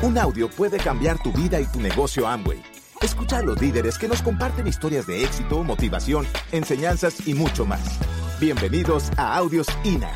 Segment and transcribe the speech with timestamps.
[0.00, 2.62] Un audio puede cambiar tu vida y tu negocio Amway.
[3.02, 7.98] Escucha a los líderes que nos comparten historias de éxito, motivación, enseñanzas y mucho más.
[8.38, 10.12] Bienvenidos a Audios INA.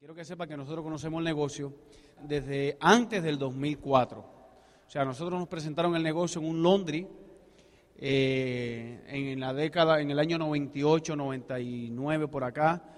[0.00, 1.72] Quiero que sepa que nosotros conocemos el negocio
[2.20, 4.18] desde antes del 2004.
[4.18, 7.06] O sea, nosotros nos presentaron el negocio en un laundry
[7.96, 12.95] eh, en la década, en el año 98, 99 por acá,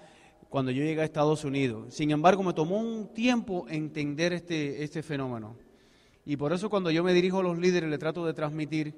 [0.49, 1.93] cuando yo llegué a Estados Unidos.
[1.93, 5.55] Sin embargo, me tomó un tiempo entender este, este fenómeno.
[6.25, 8.93] Y por eso cuando yo me dirijo a los líderes, le trato de transmitir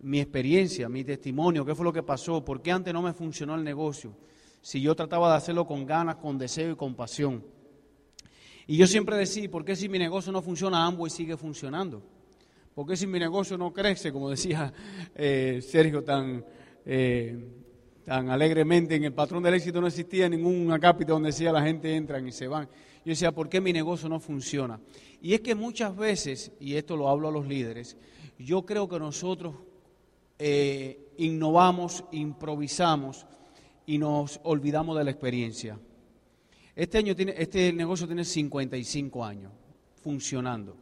[0.00, 3.54] mi experiencia, mi testimonio, qué fue lo que pasó, por qué antes no me funcionó
[3.54, 4.14] el negocio,
[4.60, 7.44] si yo trataba de hacerlo con ganas, con deseo y con pasión.
[8.66, 12.02] Y yo siempre decía, ¿por qué si mi negocio no funciona, y sigue funcionando?
[12.74, 14.72] ¿Por qué si mi negocio no crece, como decía
[15.14, 16.44] eh, Sergio tan,
[16.84, 17.38] eh,
[18.04, 21.94] tan alegremente, en el patrón del éxito no existía ningún acápite donde decía la gente
[21.94, 22.66] entran y se van?
[23.04, 24.80] Yo decía, ¿por qué mi negocio no funciona?
[25.20, 27.96] Y es que muchas veces, y esto lo hablo a los líderes,
[28.38, 29.54] yo creo que nosotros
[30.38, 33.26] eh, innovamos, improvisamos,
[33.86, 35.78] y nos olvidamos de la experiencia.
[36.74, 39.52] Este, año tiene, este negocio tiene 55 años
[40.02, 40.76] funcionando.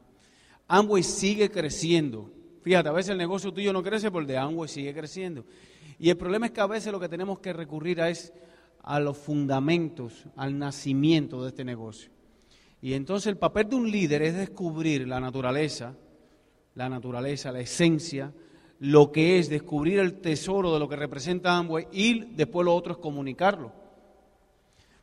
[0.68, 2.30] Amway sigue creciendo.
[2.62, 5.44] Fíjate, a veces el negocio tuyo no crece, pero el de Amway sigue creciendo.
[5.98, 8.32] Y el problema es que a veces lo que tenemos que recurrir a es
[8.82, 12.10] a los fundamentos, al nacimiento de este negocio.
[12.82, 15.94] Y entonces el papel de un líder es descubrir la naturaleza,
[16.74, 18.32] la naturaleza, la esencia,
[18.78, 22.94] lo que es descubrir el tesoro de lo que representa Amway y después lo otro
[22.94, 23.72] es comunicarlo.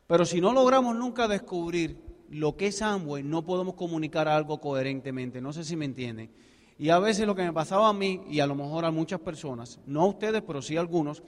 [0.08, 1.98] Pero si no logramos nunca descubrir
[2.30, 5.40] lo que es Amway, no podemos comunicar algo coherentemente.
[5.40, 6.30] No sé si me entienden.
[6.78, 9.20] Y a veces lo que me pasaba a mí y a lo mejor a muchas
[9.20, 11.24] personas, no a ustedes, pero sí a algunos,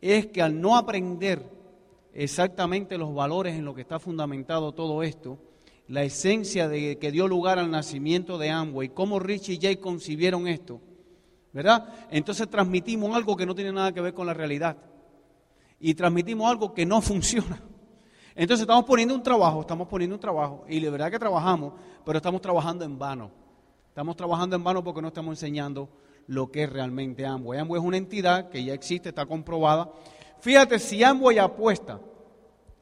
[0.00, 1.44] es que al no aprender
[2.12, 5.38] exactamente los valores en lo que está fundamentado todo esto,
[5.88, 10.46] la esencia de que dio lugar al nacimiento de Amway, cómo Rich y Jay concibieron
[10.46, 10.80] esto,
[11.52, 11.88] ¿verdad?
[12.10, 14.76] Entonces transmitimos algo que no tiene nada que ver con la realidad.
[15.80, 17.60] Y transmitimos algo que no funciona.
[18.36, 22.18] Entonces estamos poniendo un trabajo, estamos poniendo un trabajo, y de verdad que trabajamos, pero
[22.18, 23.43] estamos trabajando en vano.
[23.94, 25.88] Estamos trabajando en vano porque no estamos enseñando
[26.26, 27.60] lo que es realmente Amway.
[27.60, 29.88] Amway es una entidad que ya existe, está comprobada.
[30.40, 32.00] Fíjate, si Amway apuesta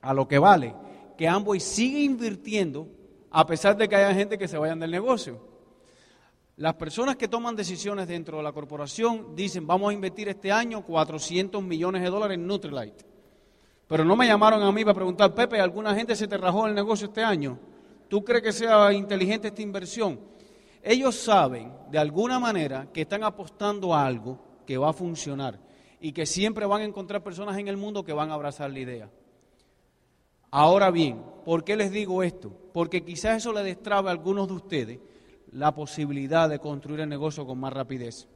[0.01, 0.75] a lo que vale,
[1.19, 2.89] que Amway sigue invirtiendo
[3.31, 5.39] a pesar de que haya gente que se vayan del negocio.
[6.56, 10.83] Las personas que toman decisiones dentro de la corporación dicen, vamos a invertir este año
[10.83, 13.05] 400 millones de dólares en Nutrilite.
[13.87, 16.75] Pero no me llamaron a mí para preguntar, Pepe, ¿alguna gente se te rajó el
[16.75, 17.59] negocio este año?
[18.09, 20.31] ¿Tú crees que sea inteligente esta inversión?
[20.82, 25.60] Ellos saben, de alguna manera, que están apostando a algo que va a funcionar
[26.00, 28.81] y que siempre van a encontrar personas en el mundo que van a abrazar la
[28.81, 29.10] idea.
[30.50, 32.53] Ahora bien, ¿por qué les digo esto?
[32.72, 34.98] Porque quizás eso le destrabe a algunos de ustedes
[35.53, 38.28] la posibilidad de construir el negocio con más rapidez.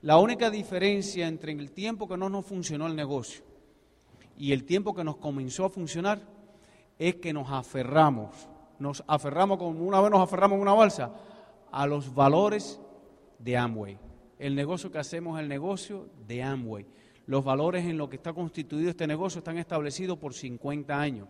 [0.00, 3.44] La única diferencia entre el tiempo que no nos funcionó el negocio
[4.36, 6.20] y el tiempo que nos comenzó a funcionar
[6.98, 8.48] es que nos aferramos,
[8.80, 11.12] nos aferramos como una vez nos aferramos en una balsa
[11.72, 12.78] a los valores
[13.38, 13.98] de Amway.
[14.38, 16.86] El negocio que hacemos es el negocio de Amway.
[17.26, 21.28] Los valores en lo que está constituido este negocio están establecidos por 50 años.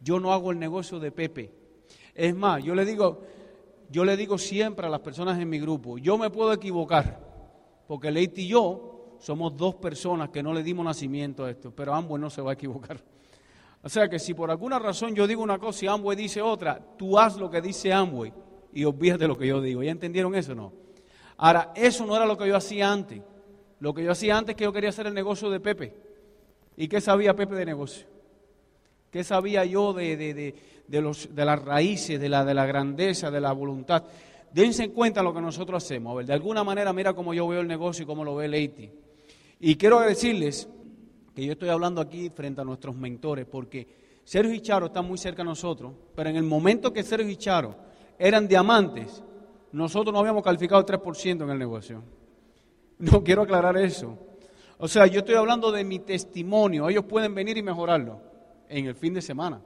[0.00, 1.50] Yo no hago el negocio de Pepe.
[2.14, 3.22] Es más, yo le digo,
[3.90, 7.20] yo le digo siempre a las personas en mi grupo, yo me puedo equivocar,
[7.86, 11.94] porque Leite y yo somos dos personas que no le dimos nacimiento a esto, pero
[11.94, 13.02] Amway no se va a equivocar.
[13.82, 16.78] O sea que si por alguna razón yo digo una cosa y Amway dice otra,
[16.96, 18.32] tú haz lo que dice Amway
[18.72, 19.82] y olvídate lo que yo digo.
[19.82, 20.72] ¿Ya entendieron eso o no?
[21.36, 23.20] Ahora, eso no era lo que yo hacía antes.
[23.80, 25.94] Lo que yo hacía antes es que yo quería hacer el negocio de Pepe.
[26.76, 28.06] ¿Y qué sabía Pepe de negocio?
[29.10, 30.54] ¿Qué sabía yo de, de,
[30.86, 34.04] de, los, de las raíces, de la, de la grandeza, de la voluntad?
[34.52, 36.12] Dense en cuenta lo que nosotros hacemos.
[36.12, 38.48] A ver, de alguna manera, mira cómo yo veo el negocio y cómo lo ve
[38.48, 38.90] Leiti.
[39.60, 40.68] Y quiero decirles
[41.34, 43.86] que yo estoy hablando aquí frente a nuestros mentores, porque
[44.24, 47.36] Sergio y Charo están muy cerca de nosotros, pero en el momento que Sergio y
[47.36, 47.74] Charo
[48.18, 49.22] eran diamantes,
[49.72, 52.02] nosotros no habíamos calificado el 3% en el negocio.
[52.98, 54.18] No quiero aclarar eso.
[54.78, 56.88] O sea, yo estoy hablando de mi testimonio.
[56.88, 58.20] Ellos pueden venir y mejorarlo
[58.68, 59.60] en el fin de semana.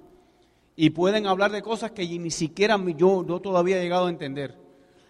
[0.75, 4.57] Y pueden hablar de cosas que ni siquiera yo, yo todavía he llegado a entender.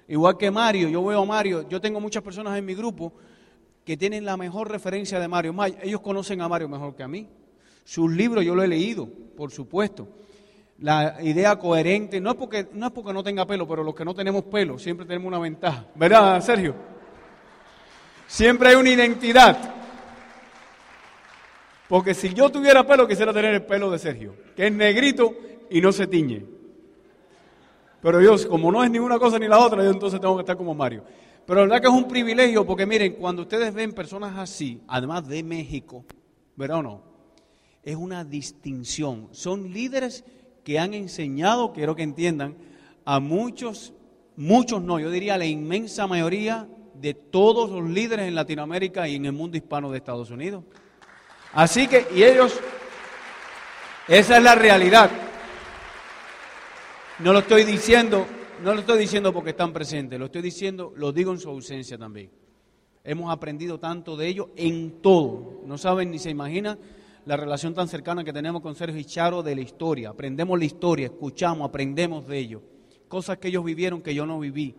[0.09, 3.13] Igual que Mario, yo veo a Mario, yo tengo muchas personas en mi grupo
[3.85, 5.55] que tienen la mejor referencia de Mario.
[5.83, 7.29] Ellos conocen a Mario mejor que a mí.
[7.85, 10.09] Sus libros yo lo he leído, por supuesto.
[10.83, 14.05] La idea coherente, no es porque no, es porque no tenga pelo, pero los que
[14.05, 15.87] no tenemos pelo siempre tenemos una ventaja.
[15.95, 16.75] ¿Verdad, Sergio?
[18.27, 19.57] Siempre hay una identidad.
[21.89, 25.37] Porque si yo tuviera pelo, quisiera tener el pelo de Sergio, que es negrito
[25.71, 26.45] y no se tiñe.
[28.01, 30.41] Pero yo, como no es ni una cosa ni la otra, yo entonces tengo que
[30.43, 31.05] estar como Mario.
[31.47, 35.29] Pero la verdad que es un privilegio, porque miren, cuando ustedes ven personas así, además
[35.29, 36.05] de México,
[36.57, 37.03] ¿verdad o no?
[37.85, 39.29] Es una distinción.
[39.31, 40.25] Son líderes
[40.65, 42.57] que han enseñado, quiero que entiendan,
[43.05, 43.93] a muchos,
[44.37, 49.27] muchos no, yo diría la inmensa mayoría de todos los líderes en Latinoamérica y en
[49.27, 50.65] el mundo hispano de Estados Unidos.
[51.53, 52.59] Así que, y ellos,
[54.09, 55.11] esa es la realidad.
[57.19, 58.27] No lo estoy diciendo,
[58.63, 61.99] no lo estoy diciendo porque están presentes, lo estoy diciendo, lo digo en su ausencia
[61.99, 62.31] también.
[63.05, 65.61] Hemos aprendido tanto de ellos en todo.
[65.67, 66.79] No saben ni se imaginan
[67.25, 70.11] la relación tan cercana que tenemos con Sergio y Charo de la historia.
[70.11, 72.63] Aprendemos la historia, escuchamos, aprendemos de ellos.
[73.09, 74.75] Cosas que ellos vivieron que yo no viví.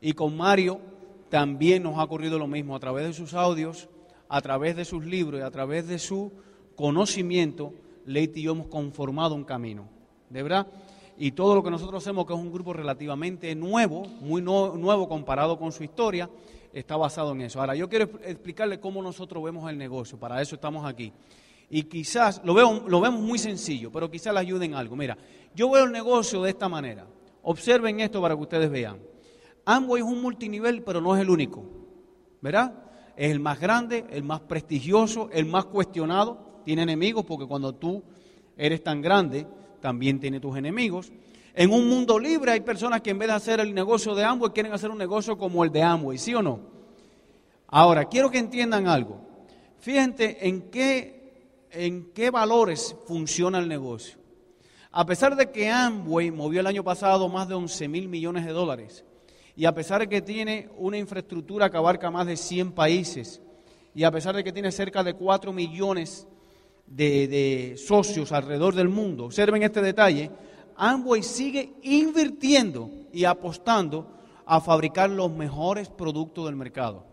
[0.00, 0.80] Y con Mario
[1.28, 2.74] también nos ha ocurrido lo mismo.
[2.74, 3.88] A través de sus audios,
[4.28, 6.32] a través de sus libros y a través de su
[6.74, 7.72] conocimiento,
[8.06, 9.88] Leite y yo hemos conformado un camino.
[10.30, 10.66] ¿De verdad?
[11.16, 15.58] Y todo lo que nosotros hacemos, que es un grupo relativamente nuevo, muy nuevo comparado
[15.58, 16.28] con su historia,
[16.72, 17.60] está basado en eso.
[17.60, 20.18] Ahora, yo quiero explicarle cómo nosotros vemos el negocio.
[20.18, 21.12] Para eso estamos aquí
[21.74, 24.94] y quizás lo, veo, lo vemos muy sencillo, pero quizás le ayuden algo.
[24.94, 25.16] Mira,
[25.54, 27.06] yo veo el negocio de esta manera.
[27.40, 28.98] Observen esto para que ustedes vean.
[29.64, 31.64] Amway es un multinivel, pero no es el único.
[32.42, 32.74] ¿Verdad?
[33.16, 36.60] Es el más grande, el más prestigioso, el más cuestionado.
[36.66, 38.02] Tiene enemigos porque cuando tú
[38.58, 39.46] eres tan grande,
[39.80, 41.10] también tiene tus enemigos.
[41.54, 44.52] En un mundo libre hay personas que en vez de hacer el negocio de Amway
[44.52, 46.60] quieren hacer un negocio como el de Amway, ¿sí o no?
[47.68, 49.22] Ahora, quiero que entiendan algo.
[49.78, 51.21] Fíjense en qué
[51.72, 54.18] en qué valores funciona el negocio.
[54.90, 58.52] A pesar de que Amway movió el año pasado más de 11 mil millones de
[58.52, 59.04] dólares,
[59.56, 63.40] y a pesar de que tiene una infraestructura que abarca más de 100 países,
[63.94, 66.26] y a pesar de que tiene cerca de 4 millones
[66.86, 70.30] de, de socios alrededor del mundo, observen este detalle,
[70.76, 77.06] Amway sigue invirtiendo y apostando a fabricar los mejores productos del mercado.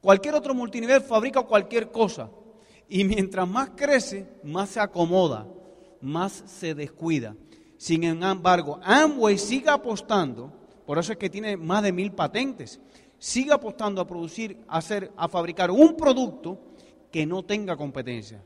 [0.00, 2.28] Cualquier otro multinivel fabrica cualquier cosa,
[2.88, 5.46] y mientras más crece, más se acomoda,
[6.00, 7.36] más se descuida.
[7.76, 10.52] Sin embargo, Amway sigue apostando,
[10.86, 12.80] por eso es que tiene más de mil patentes,
[13.18, 16.58] sigue apostando a producir, a, hacer, a fabricar un producto
[17.10, 18.42] que no tenga competencia.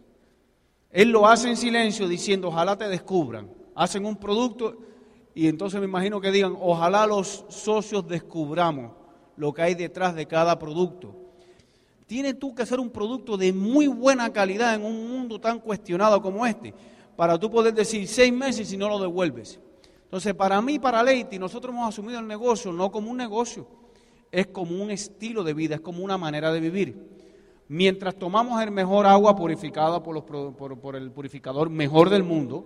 [0.90, 3.50] Él lo hace en silencio diciendo, ojalá te descubran.
[3.74, 4.78] Hacen un producto
[5.34, 8.92] y entonces me imagino que digan, ojalá los socios descubramos
[9.36, 11.14] lo que hay detrás de cada producto.
[12.08, 16.22] Tienes tú que hacer un producto de muy buena calidad en un mundo tan cuestionado
[16.22, 16.72] como este,
[17.14, 19.60] para tú poder decir seis meses y no lo devuelves.
[20.04, 23.66] Entonces, para mí, para Leite, nosotros hemos asumido el negocio no como un negocio,
[24.32, 26.96] es como un estilo de vida, es como una manera de vivir.
[27.68, 32.64] Mientras tomamos el mejor agua purificada por, por, el purificador mejor del mundo,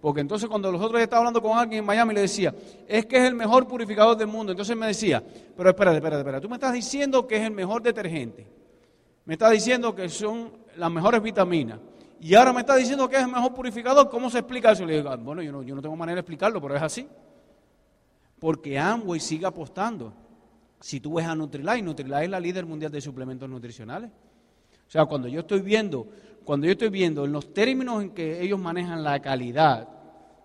[0.00, 2.54] porque entonces cuando nosotros estaba hablando con alguien en Miami le decía,
[2.86, 4.52] es que es el mejor purificador del mundo.
[4.52, 5.20] Entonces me decía,
[5.56, 8.62] pero espérate, espérate, espérate, tú me estás diciendo que es el mejor detergente
[9.24, 11.78] me está diciendo que son las mejores vitaminas.
[12.20, 14.08] Y ahora me está diciendo que es el mejor purificador.
[14.08, 14.84] ¿Cómo se explica eso?
[14.84, 17.06] Le digo, ah, bueno, yo no, yo no tengo manera de explicarlo, pero es así.
[18.38, 20.12] Porque Amway sigue apostando.
[20.80, 24.10] Si tú ves a Nutrilite, Nutrilite es la líder mundial de suplementos nutricionales.
[24.10, 26.06] O sea, cuando yo estoy viendo,
[26.44, 29.88] cuando yo estoy viendo en los términos en que ellos manejan la calidad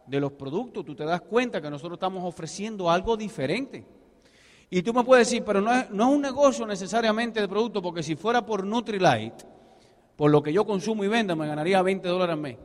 [0.07, 3.85] de los productos, tú te das cuenta que nosotros estamos ofreciendo algo diferente.
[4.69, 7.81] Y tú me puedes decir, pero no es, no es un negocio necesariamente de producto,
[7.81, 9.45] porque si fuera por Nutrilite,
[10.15, 12.57] por lo que yo consumo y vendo, me ganaría 20 dólares al mes.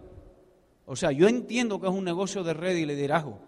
[0.86, 3.38] O sea, yo entiendo que es un negocio de red y liderazgo.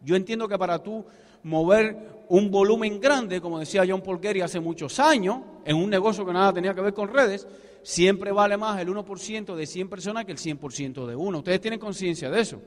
[0.00, 1.04] Yo entiendo que para tú
[1.44, 6.32] mover un volumen grande, como decía John Paul hace muchos años, en un negocio que
[6.32, 7.46] nada tenía que ver con redes,
[7.82, 11.38] siempre vale más el 1% de 100 personas que el 100% de uno.
[11.38, 12.60] Ustedes tienen conciencia de eso.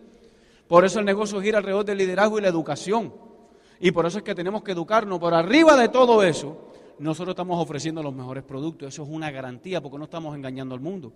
[0.67, 3.13] Por eso el negocio gira alrededor del liderazgo y la educación.
[3.79, 5.19] Y por eso es que tenemos que educarnos.
[5.19, 8.89] Por arriba de todo eso, nosotros estamos ofreciendo los mejores productos.
[8.89, 11.13] Eso es una garantía porque no estamos engañando al mundo.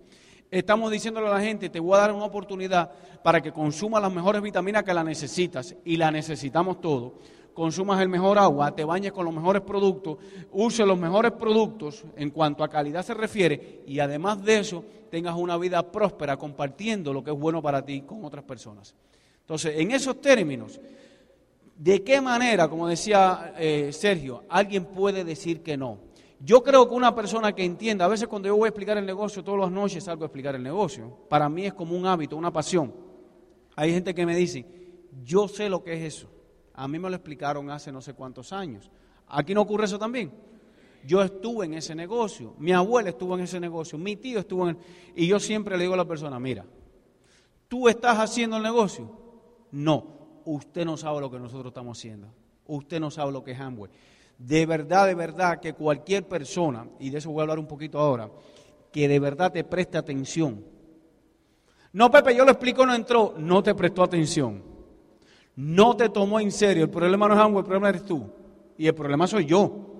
[0.50, 2.90] Estamos diciéndole a la gente, te voy a dar una oportunidad
[3.22, 7.12] para que consumas las mejores vitaminas que la necesitas y la necesitamos todos.
[7.54, 10.18] Consumas el mejor agua, te bañes con los mejores productos,
[10.52, 15.34] uses los mejores productos en cuanto a calidad se refiere y además de eso tengas
[15.36, 18.94] una vida próspera compartiendo lo que es bueno para ti con otras personas.
[19.40, 20.80] Entonces, en esos términos,
[21.80, 25.96] ¿De qué manera, como decía eh, Sergio, alguien puede decir que no?
[26.38, 29.06] Yo creo que una persona que entienda, a veces cuando yo voy a explicar el
[29.06, 31.16] negocio, todas las noches salgo a explicar el negocio.
[31.30, 32.92] Para mí es como un hábito, una pasión.
[33.76, 34.66] Hay gente que me dice,
[35.24, 36.30] yo sé lo que es eso.
[36.74, 38.90] A mí me lo explicaron hace no sé cuántos años.
[39.28, 40.34] Aquí no ocurre eso también.
[41.06, 44.76] Yo estuve en ese negocio, mi abuela estuvo en ese negocio, mi tío estuvo en...
[45.16, 46.66] Y yo siempre le digo a la persona, mira,
[47.68, 49.10] ¿tú estás haciendo el negocio?
[49.70, 52.28] No, usted no sabe lo que nosotros estamos haciendo.
[52.66, 53.90] Usted no sabe lo que es Amway.
[54.38, 57.98] De verdad, de verdad, que cualquier persona, y de eso voy a hablar un poquito
[57.98, 58.30] ahora,
[58.90, 60.64] que de verdad te preste atención.
[61.92, 64.62] No, Pepe, yo lo explico, no entró, no te prestó atención.
[65.56, 66.84] No te tomó en serio.
[66.84, 68.30] El problema no es Amway, el problema eres tú.
[68.78, 69.90] Y el problema soy yo.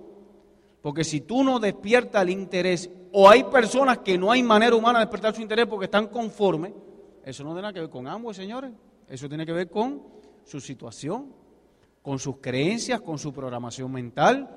[0.80, 5.00] Porque si tú no despiertas el interés, o hay personas que no hay manera humana
[5.00, 6.73] de despertar su interés porque están conformes,
[7.25, 8.73] eso no tiene nada que ver con ambos, señores.
[9.09, 10.02] Eso tiene que ver con
[10.50, 11.33] su situación,
[12.02, 14.49] con sus creencias, con su programación mental,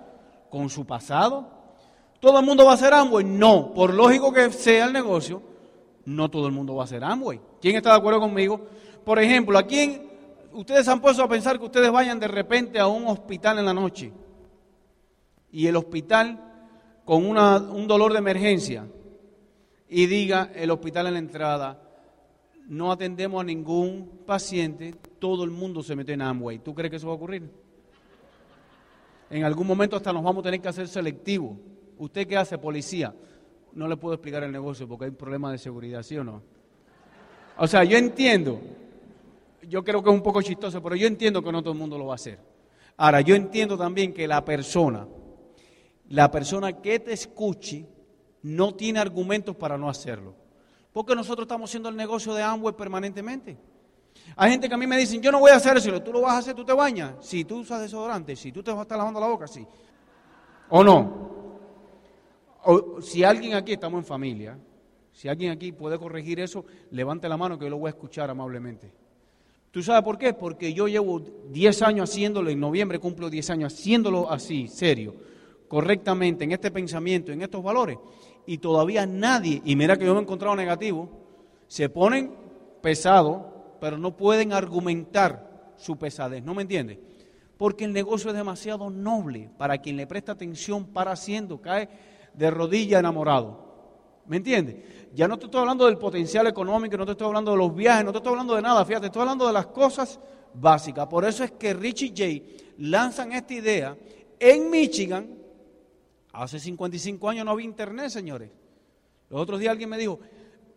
[0.49, 1.47] con su pasado.
[2.19, 3.25] ¿Todo el mundo va a ser Amway?
[3.25, 3.73] No.
[3.73, 5.41] Por lógico que sea el negocio,
[6.05, 7.39] no todo el mundo va a ser Amway.
[7.61, 8.61] ¿Quién está de acuerdo conmigo?
[9.05, 10.09] Por ejemplo, ¿a quién
[10.53, 13.73] ustedes han puesto a pensar que ustedes vayan de repente a un hospital en la
[13.73, 14.11] noche?
[15.53, 16.39] y el hospital
[17.05, 18.87] con un dolor de emergencia
[19.87, 21.82] y diga el hospital en la entrada,
[22.67, 26.59] no atendemos a ningún paciente, todo el mundo se mete en Amway.
[26.59, 27.49] ¿Tú crees que eso va a ocurrir?
[29.29, 31.57] En algún momento hasta nos vamos a tener que hacer selectivo.
[31.97, 33.13] ¿Usted qué hace, policía?
[33.73, 36.41] No le puedo explicar el negocio porque hay problemas de seguridad, ¿sí o no?
[37.57, 38.59] O sea, yo entiendo,
[39.67, 41.97] yo creo que es un poco chistoso, pero yo entiendo que no todo el mundo
[41.97, 42.39] lo va a hacer.
[42.97, 45.07] Ahora, yo entiendo también que la persona
[46.09, 47.87] la persona que te escuche
[48.43, 50.35] no tiene argumentos para no hacerlo.
[50.93, 53.57] Porque nosotros estamos haciendo el negocio de Amway permanentemente.
[54.35, 56.21] Hay gente que a mí me dicen, yo no voy a hacer eso, tú lo
[56.21, 57.15] vas a hacer, tú te bañas.
[57.21, 59.65] Si tú usas desodorante, si tú te vas a estar lavando la boca, sí.
[60.69, 61.33] ¿O no?
[63.01, 64.57] Si alguien aquí, estamos en familia,
[65.11, 68.29] si alguien aquí puede corregir eso, levante la mano que yo lo voy a escuchar
[68.29, 68.93] amablemente.
[69.71, 70.33] ¿Tú sabes por qué?
[70.33, 75.15] Porque yo llevo 10 años haciéndolo, en noviembre cumplo 10 años haciéndolo así, serio
[75.73, 77.97] correctamente en este pensamiento, en estos valores,
[78.45, 81.09] y todavía nadie, y mira que yo me he encontrado negativo,
[81.67, 82.31] se ponen
[82.81, 83.41] pesados,
[83.79, 86.99] pero no pueden argumentar su pesadez, ¿no me entiendes?
[87.57, 91.89] Porque el negocio es demasiado noble para quien le presta atención para haciendo, cae
[92.33, 93.63] de rodilla enamorado.
[94.25, 94.77] ¿Me entiendes?
[95.13, 98.05] Ya no te estoy hablando del potencial económico, no te estoy hablando de los viajes,
[98.05, 100.19] no te estoy hablando de nada, fíjate, estoy hablando de las cosas
[100.53, 101.07] básicas.
[101.07, 103.97] Por eso es que Richie J lanzan esta idea
[104.39, 105.42] en Michigan,
[106.33, 108.49] Hace 55 años no había internet, señores.
[109.29, 110.19] Los otros días alguien me dijo,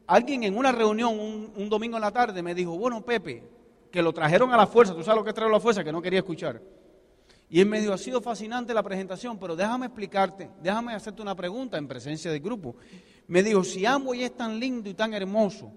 [0.06, 3.42] alguien en una reunión un, domingo en la tarde me dijo, bueno, Pepe,
[3.90, 5.92] que lo trajeron a la fuerza, tú sabes lo que traer a la fuerza, que
[5.92, 6.60] no quería escuchar.
[7.48, 11.34] Y él me dijo, ha sido fascinante la presentación, pero déjame explicarte, déjame hacerte una
[11.34, 12.76] pregunta en presencia del grupo.
[13.26, 15.72] Me dijo, si Amway es tan lindo y tan hermoso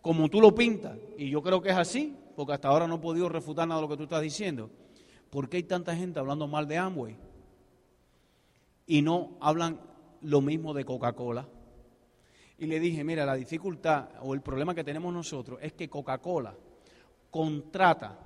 [0.00, 2.98] como tú lo pintas, y yo creo que es así, porque hasta ahora no he
[2.98, 4.70] podido refutar nada de lo que tú estás diciendo,
[5.28, 7.16] ¿por qué hay tanta gente hablando mal de Amway?
[8.92, 9.80] Y no hablan
[10.20, 11.48] lo mismo de Coca-Cola.
[12.58, 16.54] Y le dije, mira, la dificultad o el problema que tenemos nosotros es que Coca-Cola
[17.30, 18.18] contrata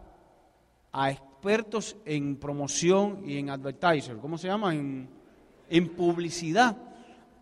[0.90, 4.74] a expertos en promoción y en advertiser, ¿cómo se llama?
[4.74, 5.08] En,
[5.70, 6.76] en publicidad,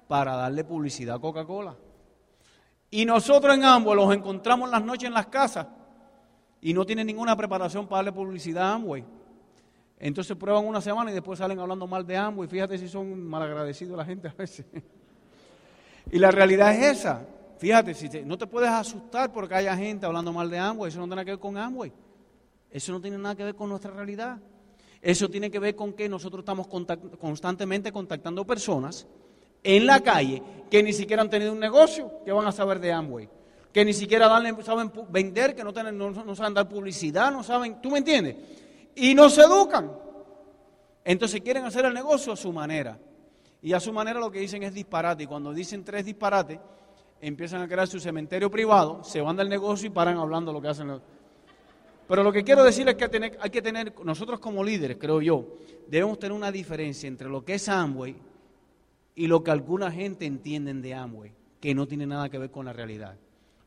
[0.07, 1.75] para darle publicidad a Coca-Cola.
[2.91, 5.67] Y nosotros en ambos los encontramos las noches en las casas
[6.61, 9.03] y no tienen ninguna preparación para darle publicidad a Amway.
[9.99, 13.23] Entonces prueban una semana y después salen hablando mal de ambos y fíjate si son
[13.23, 14.67] malagradecidos la gente a veces.
[16.11, 17.27] y la realidad es esa.
[17.59, 21.05] Fíjate, si no te puedes asustar porque haya gente hablando mal de Amway, eso no
[21.05, 21.93] tiene nada que ver con Amway.
[22.71, 24.39] Eso no tiene nada que ver con nuestra realidad.
[25.01, 29.07] Eso tiene que ver con que nosotros estamos constantemente contactando personas
[29.63, 32.93] en la calle que ni siquiera han tenido un negocio, que van a saber de
[32.93, 33.29] Amway.
[33.73, 34.29] Que ni siquiera
[34.63, 38.37] saben vender, que no, no saben dar publicidad, no saben, ¿tú me entiendes?
[38.97, 39.93] Y no se educan.
[41.05, 42.99] Entonces quieren hacer el negocio a su manera.
[43.63, 45.25] Y a su manera lo que dicen es disparate.
[45.25, 46.59] Y cuando dicen tres disparates,
[47.21, 50.69] empiezan a crear su cementerio privado, se van del negocio y paran hablando lo que
[50.69, 51.01] hacen.
[52.07, 55.47] Pero lo que quiero decir es que hay que tener, nosotros como líderes, creo yo,
[55.87, 58.15] debemos tener una diferencia entre lo que es Amway
[59.15, 62.67] y lo que alguna gente entienden de Amway, que no tiene nada que ver con
[62.67, 63.17] la realidad.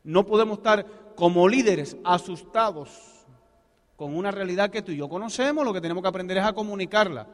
[0.04, 3.17] No podemos estar como líderes asustados
[3.98, 6.52] con una realidad que tú y yo conocemos, lo que tenemos que aprender es a
[6.52, 7.26] comunicarla.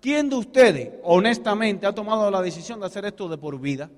[0.00, 3.90] ¿Quién de ustedes, honestamente, ha tomado la decisión de hacer esto de por vida?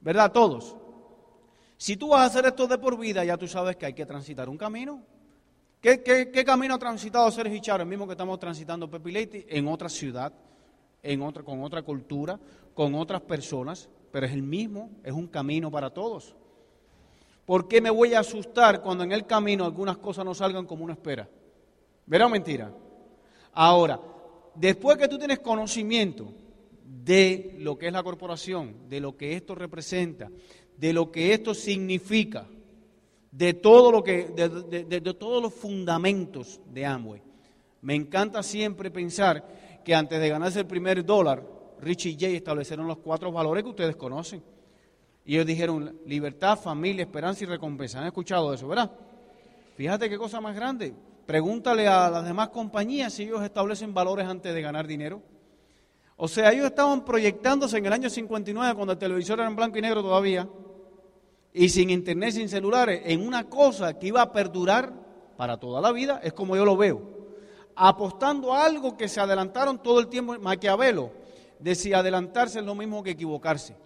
[0.00, 0.30] ¿Verdad?
[0.30, 0.76] Todos.
[1.76, 4.06] Si tú vas a hacer esto de por vida, ya tú sabes que hay que
[4.06, 5.02] transitar un camino.
[5.80, 9.88] ¿Qué, camino ha transitado Sergio Charo, el mismo que estamos transitando Pepe Leite, en otra
[9.88, 10.32] ciudad,
[11.02, 12.38] en otra, con otra cultura,
[12.74, 13.88] con otras personas?
[14.12, 16.36] Pero es el mismo, es un camino para todos.
[17.44, 20.84] ¿Por qué me voy a asustar cuando en el camino algunas cosas no salgan como
[20.84, 21.28] uno espera?
[22.06, 22.72] ¿Verdad o mentira?
[23.52, 24.00] Ahora,
[24.54, 26.32] después que tú tienes conocimiento
[26.84, 30.30] de lo que es la corporación, de lo que esto representa,
[30.76, 32.46] de lo que esto significa,
[33.30, 37.22] de todo lo que, de, todos los fundamentos de Amway.
[37.80, 41.44] Me encanta siempre pensar que antes de ganarse el primer dólar,
[41.80, 44.42] Richie y Jay establecieron los cuatro valores que ustedes conocen.
[45.24, 48.00] Y ellos dijeron libertad, familia, esperanza y recompensa.
[48.00, 48.90] ¿Han escuchado eso, verdad?
[49.76, 50.94] Fíjate qué cosa más grande.
[51.26, 55.22] Pregúntale a las demás compañías si ellos establecen valores antes de ganar dinero.
[56.16, 59.78] O sea, ellos estaban proyectándose en el año 59, cuando el televisor era en blanco
[59.78, 60.48] y negro todavía,
[61.52, 64.92] y sin internet, sin celulares, en una cosa que iba a perdurar
[65.36, 67.02] para toda la vida, es como yo lo veo.
[67.74, 70.38] Apostando a algo que se adelantaron todo el tiempo.
[70.38, 71.10] Maquiavelo
[71.58, 73.76] decía adelantarse es lo mismo que equivocarse.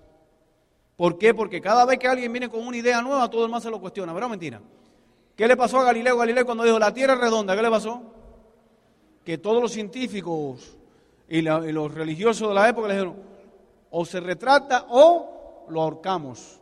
[0.96, 1.34] ¿Por qué?
[1.34, 3.80] Porque cada vez que alguien viene con una idea nueva, todo el mundo se lo
[3.80, 4.12] cuestiona.
[4.12, 4.60] ¿Verdad mentira?
[5.36, 7.54] ¿Qué le pasó a Galileo Galileo cuando dijo la Tierra es redonda?
[7.54, 8.02] ¿Qué le pasó?
[9.22, 10.76] Que todos los científicos
[11.28, 13.16] y, los religiosos de la época le dijeron,
[13.90, 16.60] o se retrata o lo ahorcamos.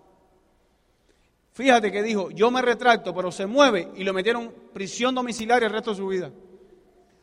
[1.52, 5.72] Fíjate que dijo, yo me retracto, pero se mueve y lo metieron prisión domiciliaria el
[5.72, 6.32] resto de su vida.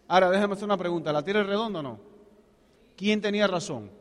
[0.08, 2.00] Ahora, déjame hacer una pregunta, ¿la Tierra es redonda o no?
[2.96, 3.92] ¿Quién tenía razón?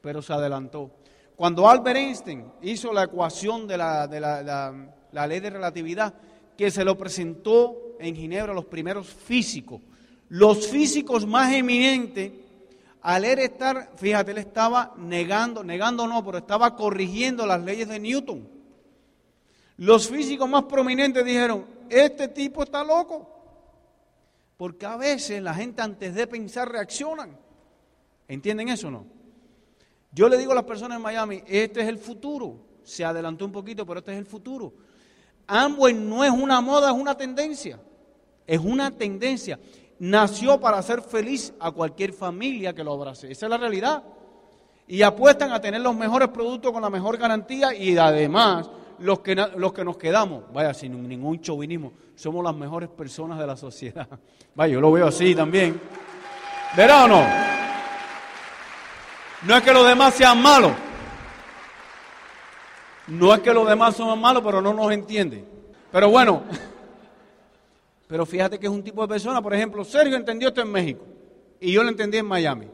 [0.00, 0.90] Pero se adelantó.
[1.36, 6.14] Cuando Albert Einstein hizo la ecuación de la, de la ley de relatividad,
[6.56, 9.80] que se lo presentó en Ginebra a los primeros físicos.
[10.28, 12.32] Los físicos más eminentes,
[13.02, 18.00] al él estar, fíjate, él estaba negando, negando no, pero estaba corrigiendo las leyes de
[18.00, 18.48] Newton.
[19.76, 23.30] Los físicos más prominentes dijeron, este tipo está loco.
[24.56, 27.36] Porque a veces la gente antes de pensar reaccionan.
[28.28, 29.06] ¿Entienden eso o no?
[30.14, 32.56] Yo le digo a las personas en Miami, este es el futuro.
[32.84, 34.72] Se adelantó un poquito, pero este es el futuro.
[35.46, 37.80] Amway no es una moda, es una tendencia.
[38.46, 39.58] Es una tendencia.
[39.98, 43.30] Nació para hacer feliz a cualquier familia que lo abrace.
[43.30, 44.04] Esa es la realidad.
[44.86, 49.34] Y apuestan a tener los mejores productos con la mejor garantía y además los que,
[49.34, 54.06] los que nos quedamos, vaya, sin ningún chauvinismo, somos las mejores personas de la sociedad.
[54.54, 55.80] Vaya, yo lo veo así también.
[56.76, 57.43] ¿Verá o no?
[59.46, 60.72] No es que los demás sean malos.
[63.06, 65.44] No es que los demás son malos, pero no nos entiende.
[65.92, 66.42] Pero bueno,
[68.08, 71.04] pero fíjate que es un tipo de persona, por ejemplo, Sergio entendió esto en México
[71.60, 72.68] y yo lo entendí en Miami.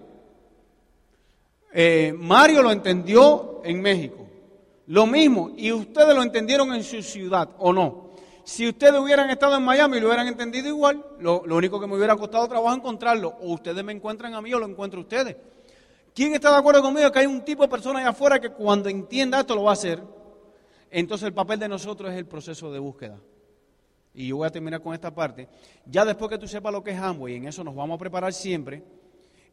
[1.73, 4.27] Eh, Mario lo entendió en México.
[4.87, 8.11] Lo mismo, y ustedes lo entendieron en su ciudad, ¿o no?
[8.45, 11.97] Si ustedes hubieran estado en Miami lo hubieran entendido igual, lo, lo único que me
[11.97, 15.37] hubiera costado trabajo encontrarlo, o ustedes me encuentran a mí o lo encuentro ustedes.
[16.15, 18.89] ¿Quién está de acuerdo conmigo que hay un tipo de persona allá afuera que cuando
[18.89, 20.03] entienda esto lo va a hacer?
[20.91, 23.21] Entonces el papel de nosotros es el proceso de búsqueda.
[24.13, 25.49] Y yo voy a terminar con esta parte.
[25.87, 28.33] Ya después que tú sepas lo que es Amway, en eso nos vamos a preparar
[28.33, 28.83] siempre.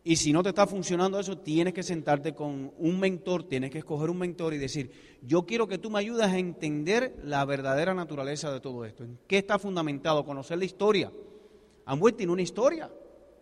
[0.04, 3.80] Y si no te está funcionando eso, tienes que sentarte con un mentor, tienes que
[3.80, 7.94] escoger un mentor y decir, yo quiero que tú me ayudes a entender la verdadera
[7.94, 9.04] naturaleza de todo esto.
[9.04, 10.26] ¿En qué está fundamentado?
[10.26, 11.12] Conocer la historia.
[11.86, 12.90] Amway tiene una historia.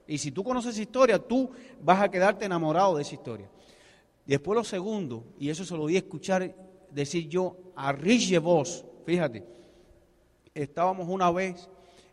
[0.07, 1.49] Y si tú conoces esa historia, tú
[1.81, 3.49] vas a quedarte enamorado de esa historia.
[4.25, 6.55] Después lo segundo, y eso se lo di a escuchar
[6.91, 9.43] decir yo a Rich Vos, fíjate,
[10.53, 11.69] estábamos una vez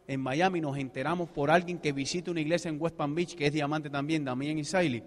[0.07, 3.47] en Miami, nos enteramos por alguien que visita una iglesia en West Palm Beach, que
[3.47, 5.03] es diamante también, Damien Isaili,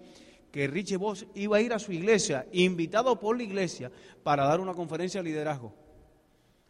[0.50, 4.58] que Richie Voss iba a ir a su iglesia, invitado por la iglesia, para dar
[4.58, 5.72] una conferencia de liderazgo.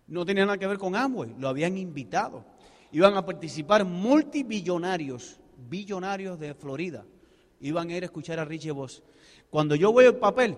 [0.09, 2.45] No tenía nada que ver con Amway, lo habían invitado.
[2.93, 7.05] Iban a participar multibillonarios, billonarios de Florida.
[7.61, 9.03] Iban a ir a escuchar a Richie Voss.
[9.51, 10.57] Cuando yo veo el papel,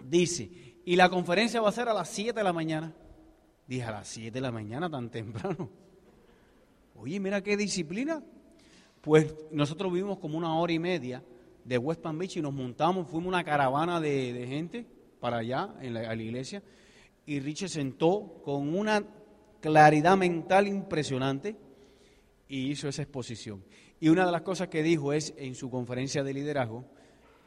[0.00, 0.50] dice,
[0.84, 2.94] y la conferencia va a ser a las 7 de la mañana.
[3.66, 5.70] Dije, a las 7 de la mañana, tan temprano.
[6.96, 8.22] Oye, mira qué disciplina.
[9.00, 11.22] Pues nosotros vivimos como una hora y media
[11.64, 14.86] de West Palm Beach y nos montamos, fuimos una caravana de, gente
[15.20, 16.62] para allá, en la, iglesia,
[17.26, 19.02] y Richie sentó con una
[19.60, 21.56] claridad mental impresionante
[22.48, 23.64] y hizo esa exposición.
[24.04, 26.84] Y una de las cosas que dijo es en su conferencia de liderazgo,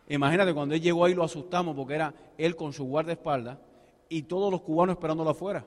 [0.07, 3.59] Imagínate, cuando él llegó ahí lo asustamos porque era él con su guardaespaldas
[4.09, 5.63] y todos los cubanos esperándolo afuera.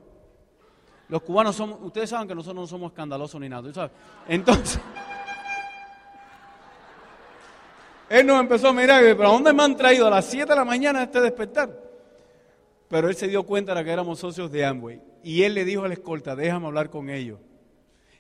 [1.09, 3.93] Los cubanos somos, ustedes saben que nosotros no somos escandalosos ni nada, ¿sabes?
[4.27, 4.81] Entonces,
[8.11, 10.57] él nos empezó a mirar, pero ¿a dónde me han traído a las 7 de
[10.57, 11.71] la mañana este despertar?
[12.89, 15.01] Pero él se dio cuenta de que éramos socios de Amway.
[15.23, 17.39] Y él le dijo a la escolta, déjame hablar con ellos.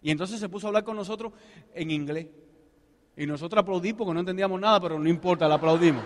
[0.03, 1.33] Y entonces se puso a hablar con nosotros
[1.75, 2.29] en inglés.
[3.17, 6.05] Y nosotros aplaudimos porque no entendíamos nada, pero no importa, le aplaudimos.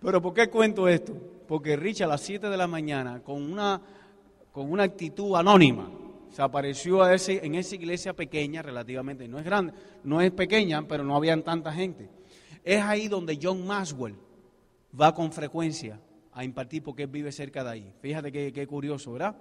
[0.00, 1.14] Pero ¿por qué cuento esto?
[1.48, 3.80] Porque Rich a las 7 de la mañana, con una,
[4.52, 5.88] con una actitud anónima,
[6.30, 10.86] se apareció a ese, en esa iglesia pequeña, relativamente, no es grande, no es pequeña,
[10.86, 12.10] pero no habían tanta gente.
[12.64, 14.16] Es ahí donde John Maxwell
[15.00, 16.00] va con frecuencia
[16.32, 17.92] a impartir porque él vive cerca de ahí.
[18.00, 19.36] Fíjate qué, qué curioso, ¿verdad?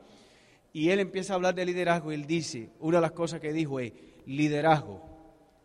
[0.73, 3.53] Y él empieza a hablar de liderazgo y él dice, una de las cosas que
[3.53, 3.93] dijo es,
[4.25, 5.01] liderazgo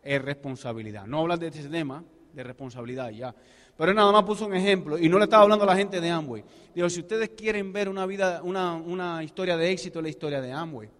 [0.03, 1.07] es responsabilidad.
[1.07, 3.35] No hablar de ese tema, de responsabilidad ya.
[3.77, 6.01] Pero él nada más puso un ejemplo y no le estaba hablando a la gente
[6.01, 6.45] de Amway.
[6.75, 10.41] Digo, si ustedes quieren ver una vida, una, una historia de éxito, es la historia
[10.43, 10.91] de Amway.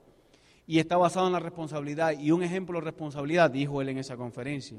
[0.67, 2.19] Y está basado en la responsabilidad.
[2.19, 4.79] Y un ejemplo de responsabilidad, dijo él en esa conferencia,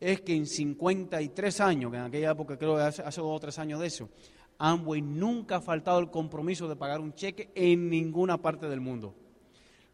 [0.00, 3.40] es que en 53 años, que en aquella época creo que hace, hace dos o
[3.40, 4.10] tres años de eso,
[4.58, 9.14] Amway nunca ha faltado el compromiso de pagar un cheque en ninguna parte del mundo.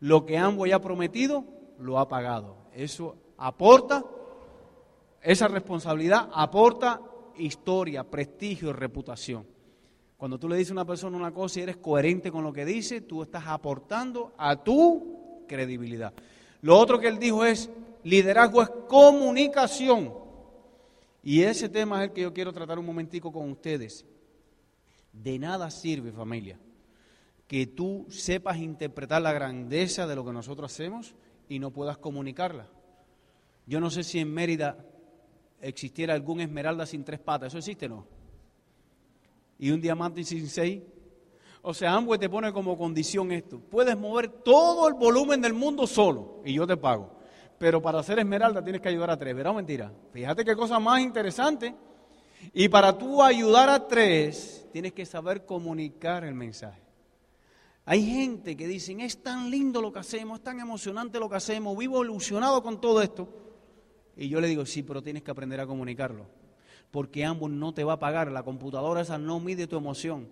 [0.01, 1.45] Lo que Amway ha prometido,
[1.79, 2.57] lo ha pagado.
[2.75, 4.05] Eso aporta,
[5.21, 7.01] esa responsabilidad aporta
[7.37, 9.47] historia, prestigio, reputación.
[10.17, 12.65] Cuando tú le dices a una persona una cosa y eres coherente con lo que
[12.65, 16.15] dice, tú estás aportando a tu credibilidad.
[16.63, 17.69] Lo otro que él dijo es,
[18.05, 20.15] liderazgo es comunicación.
[21.23, 24.07] Y ese tema es el que yo quiero tratar un momentico con ustedes.
[25.15, 26.59] De nada sirve, familia,
[27.47, 31.15] que tú sepas interpretar la grandeza de lo que nosotros hacemos
[31.49, 32.69] y no puedas comunicarla.
[33.67, 34.85] Yo no sé si en Mérida
[35.61, 37.49] existiera algún esmeralda sin tres patas.
[37.49, 38.07] ¿Eso existe no?
[39.59, 40.83] Y un diamante sin seis.
[41.63, 43.59] O sea, Amway te pone como condición esto.
[43.59, 47.19] Puedes mover todo el volumen del mundo solo y yo te pago.
[47.59, 49.35] Pero para hacer esmeralda tienes que ayudar a tres.
[49.35, 49.93] ¿Verdad o mentira?
[50.13, 51.75] Fíjate qué cosa más interesante.
[52.53, 56.83] Y para tú ayudar a tres, tienes que saber comunicar el mensaje.
[57.85, 61.37] Hay gente que dicen, es tan lindo lo que hacemos, es tan emocionante lo que
[61.37, 63.29] hacemos, vivo ilusionado con todo esto.
[64.17, 66.27] Y yo le digo, sí, pero tienes que aprender a comunicarlo.
[66.91, 68.33] Porque ambos no te va a pagar.
[68.33, 70.27] La computadora esa no mide tu emoción.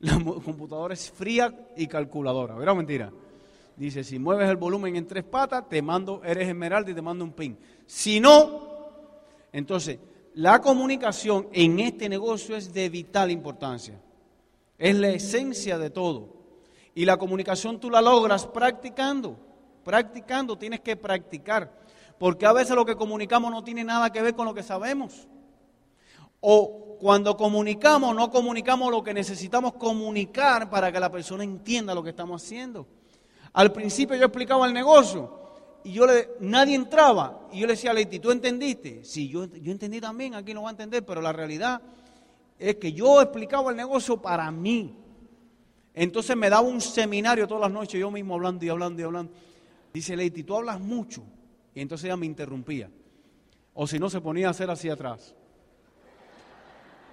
[0.00, 2.56] La computadora es fría y calculadora.
[2.56, 3.12] ¿Verdad mentira?
[3.76, 7.24] Dice, si mueves el volumen en tres patas, te mando, eres esmeralda y te mando
[7.24, 7.56] un pin.
[7.86, 8.90] Si no,
[9.52, 10.00] entonces,
[10.34, 14.00] la comunicación en este negocio es de vital importancia.
[14.78, 16.28] Es la esencia de todo.
[16.94, 19.36] Y la comunicación tú la logras practicando.
[19.84, 21.82] Practicando, tienes que practicar
[22.22, 25.26] porque a veces lo que comunicamos no tiene nada que ver con lo que sabemos.
[26.38, 32.04] O cuando comunicamos, no comunicamos lo que necesitamos comunicar para que la persona entienda lo
[32.04, 32.86] que estamos haciendo.
[33.52, 35.41] Al principio yo explicaba el negocio
[35.84, 39.04] y yo le, nadie entraba y yo le decía a ¿tú entendiste?
[39.04, 41.80] Sí, yo, yo entendí también, aquí no va a entender, pero la realidad
[42.58, 44.96] es que yo explicaba el negocio para mí.
[45.94, 49.32] Entonces me daba un seminario todas las noches, yo mismo hablando y hablando y hablando.
[49.92, 51.22] Dice Leti, tú hablas mucho.
[51.74, 52.90] Y entonces ella me interrumpía.
[53.74, 55.34] O si no, se ponía a hacer hacia atrás.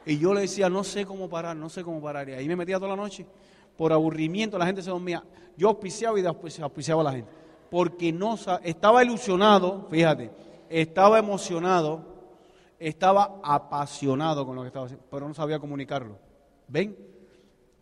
[0.05, 2.29] Y yo le decía, no sé cómo parar, no sé cómo parar.
[2.29, 3.25] Y ahí me metía toda la noche.
[3.77, 5.23] Por aburrimiento, la gente se dormía.
[5.57, 7.31] Yo auspiciaba y auspiciaba a la gente.
[7.69, 10.31] Porque no estaba ilusionado, fíjate,
[10.69, 12.05] estaba emocionado,
[12.79, 16.17] estaba apasionado con lo que estaba haciendo, pero no sabía comunicarlo.
[16.67, 16.97] ¿Ven?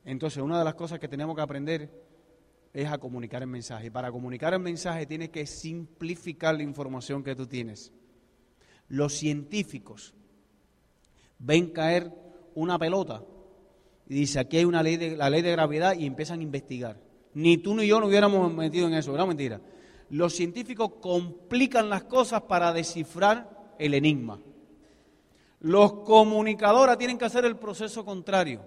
[0.04, 2.08] Entonces, una de las cosas que tenemos que aprender
[2.73, 3.91] es a comunicar el mensaje.
[3.91, 7.91] Para comunicar el mensaje tienes que simplificar la información que tú tienes.
[8.88, 10.13] Los científicos
[11.39, 12.13] ven caer
[12.56, 13.23] una pelota
[14.08, 17.00] y dice aquí hay una ley de la ley de gravedad y empiezan a investigar.
[17.34, 19.28] Ni tú ni yo nos hubiéramos metido en eso, ¿verdad?
[19.28, 19.62] Mentira.
[20.10, 24.39] Los científicos complican las cosas para descifrar el enigma.
[25.60, 28.62] Los comunicadores tienen que hacer el proceso contrario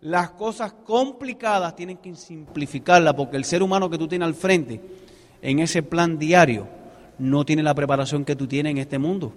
[0.00, 4.80] las cosas complicadas tienen que simplificarlas porque el ser humano que tú tienes al frente
[5.42, 6.68] en ese plan diario
[7.18, 9.32] no tiene la preparación que tú tienes en este mundo.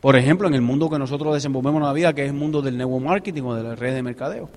[0.00, 2.62] Por ejemplo, en el mundo que nosotros desenvolvemos en la vida, que es el mundo
[2.62, 4.48] del nuevo marketing o de las redes de mercadeo.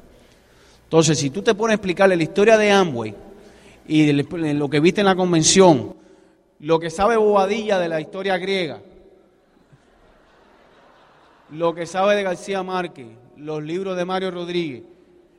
[0.83, 3.15] Entonces, si tú te pones a explicarle la historia de Amway
[3.87, 5.95] y lo que viste en la convención,
[6.59, 8.79] lo que sabe Bobadilla de la historia griega,
[11.51, 14.83] lo que sabe de García Márquez, los libros de Mario Rodríguez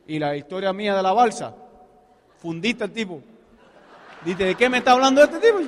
[0.07, 1.55] y la historia mía de la balsa,
[2.39, 3.21] fundiste el tipo.
[4.23, 5.59] Dice, ¿de qué me está hablando este tipo?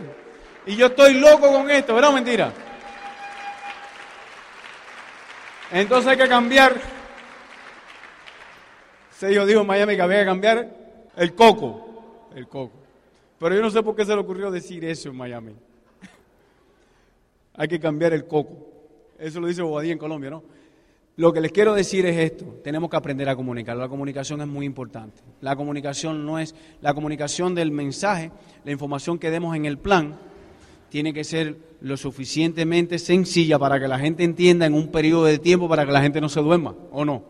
[0.65, 2.51] Y yo estoy loco con esto, ¿verdad mentira?
[5.71, 6.75] Entonces hay que cambiar.
[9.17, 10.69] Se dijo, dijo Miami que había que cambiar
[11.15, 11.86] el coco.
[12.37, 12.73] El coco.
[13.39, 15.53] Pero yo no sé por qué se le ocurrió decir eso en Miami.
[17.55, 18.55] hay que cambiar el coco.
[19.17, 20.43] Eso lo dice Bobadilla en Colombia, ¿no?
[21.15, 23.75] Lo que les quiero decir es esto, tenemos que aprender a comunicar.
[23.75, 25.19] La comunicación es muy importante.
[25.41, 28.31] La comunicación no es la comunicación del mensaje,
[28.63, 30.19] la información que demos en el plan
[30.89, 35.39] tiene que ser lo suficientemente sencilla para que la gente entienda en un periodo de
[35.39, 37.23] tiempo para que la gente no se duerma, ¿o no?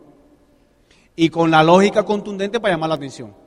[1.16, 3.47] Y con la lógica contundente para llamar la atención.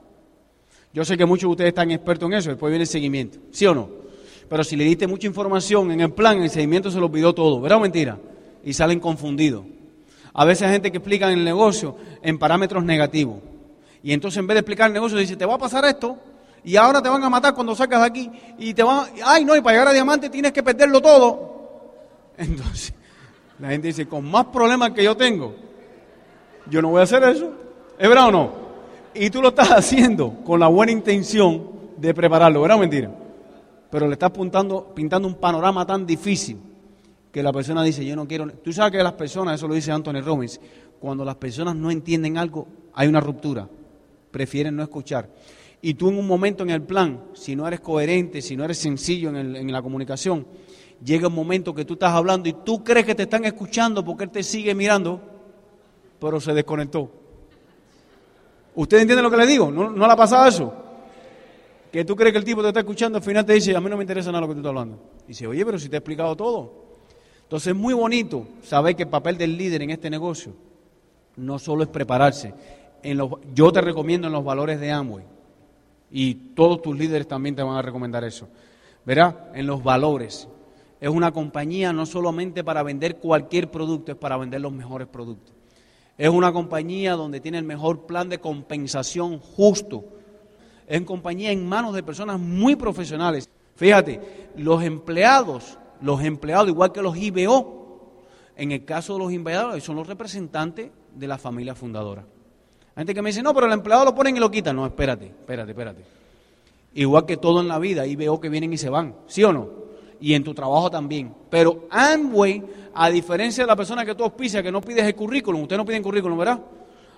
[0.93, 3.67] Yo sé que muchos de ustedes están expertos en eso, después viene el seguimiento, ¿sí
[3.67, 3.89] o no?
[4.49, 7.61] Pero si le diste mucha información en el plan, el seguimiento se lo olvidó todo,
[7.61, 8.19] ¿verdad o mentira?
[8.65, 9.65] Y salen confundidos.
[10.35, 13.37] A veces hay gente que explica el negocio en parámetros negativos.
[14.03, 16.19] Y entonces en vez de explicar el negocio, dice, te va a pasar esto,
[16.65, 19.55] y ahora te van a matar cuando sacas de aquí, y te van, ay no,
[19.55, 21.93] y para llegar a diamante tienes que perderlo todo.
[22.37, 22.93] Entonces,
[23.61, 25.55] la gente dice, con más problemas que yo tengo,
[26.69, 27.53] yo no voy a hacer eso.
[27.97, 28.60] ¿Es verdad o no?
[29.15, 33.11] Y tú lo estás haciendo con la buena intención de prepararlo, ¿verdad o mentira?
[33.91, 34.93] Pero le estás pintando,
[35.27, 36.59] un panorama tan difícil
[37.33, 38.49] que la persona dice, yo no quiero...
[38.53, 40.61] Tú sabes que las personas, eso lo dice Anthony Robbins,
[41.01, 43.69] cuando las personas no entienden algo, hay una ruptura,
[44.31, 45.29] prefieren no escuchar.
[45.83, 48.79] Y tú en un momento en el plan, si no eres coherente, si no eres
[48.79, 50.47] sencillo en, en la comunicación,
[51.05, 54.25] llega un momento que tú estás hablando y tú crees que te están escuchando porque
[54.25, 55.21] él te sigue mirando,
[56.21, 57.20] pero se desconectó.
[58.75, 59.71] ¿Usted entiende lo que le digo?
[59.71, 60.73] ¿No, no le ha pasado eso?
[61.91, 63.91] Que tú crees que el tipo te está escuchando, al final te dice, a mí
[63.91, 64.99] no me interesa nada lo que tú estás hablando.
[65.25, 66.91] Y dice, oye, pero si te he explicado todo.
[67.43, 70.53] Entonces es muy bonito saber que el papel del líder en este negocio
[71.37, 72.55] no solo es prepararse.
[73.03, 75.25] En los, yo te recomiendo en los valores de Amway
[76.13, 78.49] y todos tus líderes también te van a recomendar eso.
[79.05, 80.47] Verá, en los valores.
[81.01, 85.55] Es una compañía no solamente para vender cualquier producto, es para vender los mejores productos.
[86.21, 90.05] Es una compañía donde tiene el mejor plan de compensación justo.
[90.87, 93.49] Es compañía en manos de personas muy profesionales.
[93.75, 98.13] Fíjate, los empleados, los empleados, igual que los IBO,
[98.55, 102.27] en el caso de los empleados, son los representantes de la familia fundadora.
[102.95, 104.77] Hay gente que me dice, no, pero el empleado lo ponen y lo quitan.
[104.77, 106.05] No, espérate, espérate, espérate.
[106.97, 109.71] Igual que todo en la vida, IBO que vienen y se van, ¿sí o no?
[110.21, 111.35] Y en tu trabajo también.
[111.49, 112.63] Pero Amway
[112.95, 115.85] a diferencia de la persona que tú auspicias, que no pides el currículum, usted no
[115.85, 116.61] pide el currículum, ¿verdad?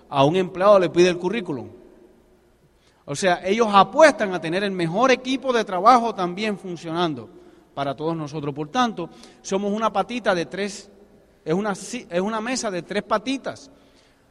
[0.09, 1.69] A un empleado le pide el currículum.
[3.05, 7.29] O sea, ellos apuestan a tener el mejor equipo de trabajo también funcionando
[7.75, 8.55] para todos nosotros.
[8.55, 9.09] Por tanto,
[9.41, 10.91] somos una patita de tres,
[11.45, 13.71] es una, es una mesa de tres patitas.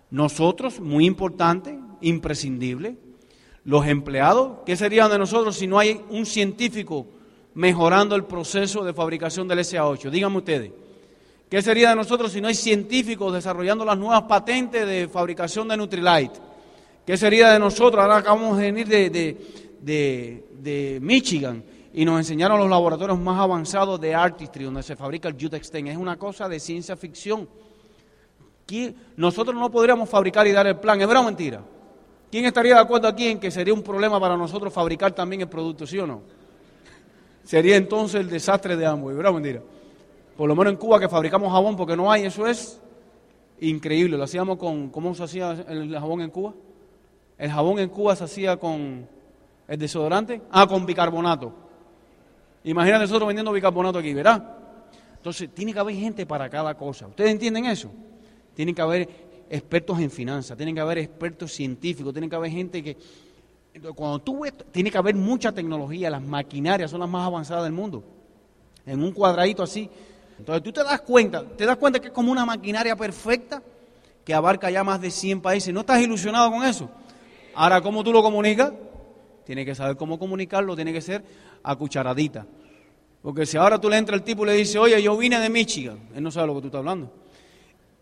[0.10, 2.98] Nosotros, muy importante, imprescindible.
[3.64, 7.08] Los empleados, ¿qué serían de nosotros si no hay un científico
[7.54, 10.10] mejorando el proceso de fabricación del SA8?
[10.10, 10.72] Díganme ustedes.
[11.50, 15.76] ¿Qué sería de nosotros si no hay científicos desarrollando las nuevas patentes de fabricación de
[15.76, 16.40] Nutrilite?
[17.06, 18.02] ¿Qué sería de nosotros?
[18.02, 18.88] Ahora acabamos de venir
[19.82, 21.62] de, Michigan
[21.94, 25.88] y nos enseñaron los laboratorios más avanzados de Artistry, donde se fabrica el Jutexten.
[25.88, 27.50] Es una cosa de ciencia ficción.
[29.18, 31.02] Nosotros no podríamos fabricar y dar el plan.
[31.02, 31.62] ¿Es verdad o mentira?
[32.32, 35.50] ¿Quién estaría de acuerdo aquí en que sería un problema para nosotros fabricar también el
[35.50, 36.22] producto, sí o no?
[37.44, 39.62] Sería entonces el desastre de ambos, ¿verdad mentira?
[40.42, 42.82] por lo menos en Cuba que fabricamos jabón porque no hay, eso es
[43.60, 44.18] increíble.
[44.18, 46.56] Lo hacíamos con, ¿cómo se hacía el jabón en Cuba?
[47.38, 49.08] El jabón en Cuba se hacía con
[49.68, 51.54] el desodorante, ah, con bicarbonato.
[52.64, 54.58] Imagínate nosotros vendiendo bicarbonato aquí, ¿verdad?
[55.16, 57.06] Entonces, tiene que haber gente para cada cosa.
[57.06, 57.92] ¿Ustedes entienden eso?
[58.56, 59.08] Tiene que haber
[59.48, 62.98] expertos en finanzas, tienen que haber expertos científicos, tiene que haber gente que...
[63.96, 67.74] Cuando tú ves, tiene que haber mucha tecnología, las maquinarias son las más avanzadas del
[67.74, 68.04] mundo.
[68.86, 69.90] En un cuadradito así,
[70.38, 73.62] entonces tú te das cuenta, te das cuenta que es como una maquinaria perfecta
[74.26, 75.74] que abarca ya más de 100 países.
[75.74, 76.90] ¿No estás ilusionado con eso?
[77.56, 78.74] Ahora, ¿cómo tú lo comunicas?
[79.46, 81.24] Tienes que saber cómo comunicarlo, tiene que ser
[81.64, 82.46] a cucharadita.
[83.22, 85.50] Porque si ahora tú le entras al tipo y le dices, oye, yo vine de
[85.50, 87.12] Michigan, él no sabe lo que tú estás hablando.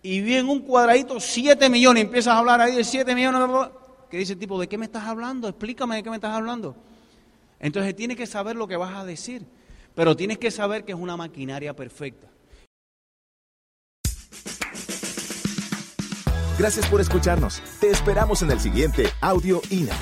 [0.02, 3.42] Y vi en un cuadradito 7 millones, empiezas a hablar ahí de 7 millones,
[4.10, 5.48] que dice el tipo, ¿de qué me estás hablando?
[5.48, 6.76] Explícame de qué me estás hablando.
[7.60, 9.46] Entonces tienes que saber lo que vas a decir.
[9.96, 12.28] Pero tienes que saber que es una maquinaria perfecta.
[16.58, 17.62] Gracias por escucharnos.
[17.80, 19.96] Te esperamos en el siguiente Audio INA.